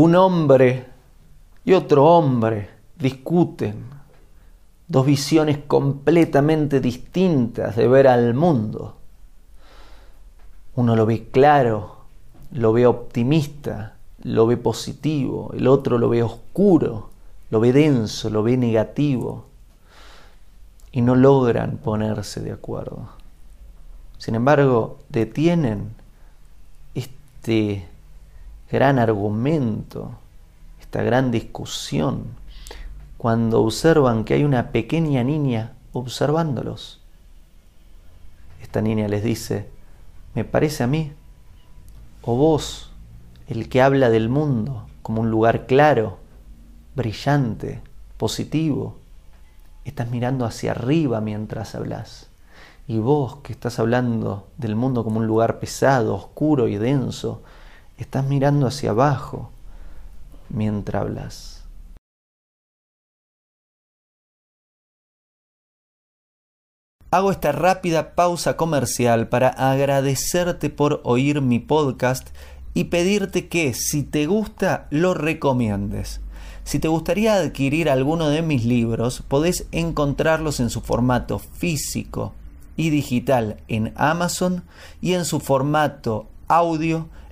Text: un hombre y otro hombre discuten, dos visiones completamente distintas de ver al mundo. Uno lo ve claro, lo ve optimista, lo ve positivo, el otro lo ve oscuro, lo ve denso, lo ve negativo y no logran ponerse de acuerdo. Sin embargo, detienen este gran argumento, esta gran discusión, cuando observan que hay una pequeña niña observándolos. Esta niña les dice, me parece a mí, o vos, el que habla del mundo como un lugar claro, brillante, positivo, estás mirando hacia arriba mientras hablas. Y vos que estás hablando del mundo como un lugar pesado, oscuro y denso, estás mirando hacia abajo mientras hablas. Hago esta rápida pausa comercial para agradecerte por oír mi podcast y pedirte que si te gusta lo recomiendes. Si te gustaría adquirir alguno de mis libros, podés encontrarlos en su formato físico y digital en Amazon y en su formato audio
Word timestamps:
un 0.00 0.14
hombre 0.14 0.86
y 1.64 1.72
otro 1.72 2.04
hombre 2.04 2.70
discuten, 3.00 3.84
dos 4.86 5.04
visiones 5.04 5.58
completamente 5.66 6.78
distintas 6.78 7.74
de 7.74 7.88
ver 7.88 8.06
al 8.06 8.32
mundo. 8.32 8.94
Uno 10.76 10.94
lo 10.94 11.04
ve 11.04 11.26
claro, 11.32 11.96
lo 12.52 12.72
ve 12.72 12.86
optimista, 12.86 13.96
lo 14.22 14.46
ve 14.46 14.56
positivo, 14.56 15.50
el 15.52 15.66
otro 15.66 15.98
lo 15.98 16.08
ve 16.08 16.22
oscuro, 16.22 17.10
lo 17.50 17.58
ve 17.58 17.72
denso, 17.72 18.30
lo 18.30 18.44
ve 18.44 18.56
negativo 18.56 19.46
y 20.92 21.00
no 21.00 21.16
logran 21.16 21.78
ponerse 21.78 22.40
de 22.40 22.52
acuerdo. 22.52 23.08
Sin 24.18 24.36
embargo, 24.36 24.98
detienen 25.08 25.96
este 26.94 27.88
gran 28.70 28.98
argumento, 28.98 30.12
esta 30.80 31.02
gran 31.02 31.30
discusión, 31.30 32.24
cuando 33.16 33.62
observan 33.62 34.24
que 34.24 34.34
hay 34.34 34.44
una 34.44 34.70
pequeña 34.70 35.24
niña 35.24 35.72
observándolos. 35.92 37.00
Esta 38.62 38.80
niña 38.80 39.08
les 39.08 39.22
dice, 39.24 39.68
me 40.34 40.44
parece 40.44 40.84
a 40.84 40.86
mí, 40.86 41.12
o 42.22 42.36
vos, 42.36 42.90
el 43.48 43.68
que 43.68 43.82
habla 43.82 44.10
del 44.10 44.28
mundo 44.28 44.86
como 45.02 45.22
un 45.22 45.30
lugar 45.30 45.66
claro, 45.66 46.18
brillante, 46.94 47.80
positivo, 48.18 48.98
estás 49.84 50.10
mirando 50.10 50.44
hacia 50.44 50.72
arriba 50.72 51.20
mientras 51.20 51.74
hablas. 51.74 52.28
Y 52.86 52.98
vos 52.98 53.36
que 53.36 53.52
estás 53.52 53.78
hablando 53.78 54.48
del 54.58 54.76
mundo 54.76 55.04
como 55.04 55.18
un 55.18 55.26
lugar 55.26 55.60
pesado, 55.60 56.14
oscuro 56.14 56.68
y 56.68 56.76
denso, 56.76 57.42
estás 57.98 58.24
mirando 58.24 58.66
hacia 58.66 58.90
abajo 58.90 59.50
mientras 60.48 61.02
hablas. 61.02 61.58
Hago 67.10 67.30
esta 67.30 67.52
rápida 67.52 68.14
pausa 68.14 68.58
comercial 68.58 69.28
para 69.28 69.48
agradecerte 69.48 70.68
por 70.68 71.00
oír 71.04 71.40
mi 71.40 71.58
podcast 71.58 72.28
y 72.74 72.84
pedirte 72.84 73.48
que 73.48 73.72
si 73.72 74.02
te 74.02 74.26
gusta 74.26 74.86
lo 74.90 75.14
recomiendes. 75.14 76.20
Si 76.64 76.78
te 76.78 76.88
gustaría 76.88 77.34
adquirir 77.34 77.88
alguno 77.88 78.28
de 78.28 78.42
mis 78.42 78.66
libros, 78.66 79.22
podés 79.26 79.66
encontrarlos 79.72 80.60
en 80.60 80.68
su 80.68 80.82
formato 80.82 81.38
físico 81.38 82.34
y 82.76 82.90
digital 82.90 83.56
en 83.68 83.94
Amazon 83.96 84.64
y 85.00 85.14
en 85.14 85.24
su 85.24 85.40
formato 85.40 86.26
audio 86.46 87.08